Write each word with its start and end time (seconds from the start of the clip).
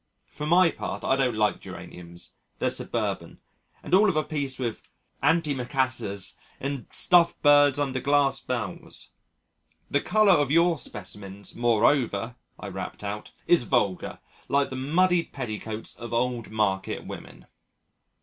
For 0.31 0.47
my 0.47 0.71
part, 0.71 1.03
I 1.03 1.15
don't 1.15 1.35
like 1.37 1.59
geraniums: 1.59 2.33
they're 2.57 2.71
suburban, 2.71 3.39
and 3.83 3.93
all 3.93 4.09
of 4.09 4.15
a 4.15 4.23
piece 4.23 4.57
with 4.57 4.89
antimacassars 5.21 6.33
and 6.59 6.87
stuffed 6.89 7.39
birds 7.43 7.77
under 7.77 7.99
glass 7.99 8.39
bells. 8.41 9.11
The 9.91 10.01
colour 10.01 10.31
of 10.33 10.49
your 10.49 10.79
specimens, 10.79 11.53
moreover," 11.53 12.35
I 12.59 12.69
rapped 12.69 13.03
out, 13.03 13.29
"is 13.45 13.61
vulgar 13.61 14.17
like 14.47 14.71
the 14.71 14.75
muddied 14.75 15.33
petticoats 15.33 15.95
of 15.95 16.13
old 16.15 16.49
market 16.49 17.05
women." 17.05 17.45